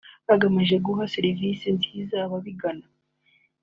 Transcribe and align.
hagamijwe 0.29 0.77
guha 0.85 1.03
serivise 1.13 1.67
nziza 1.77 2.15
ababigana 2.25 2.85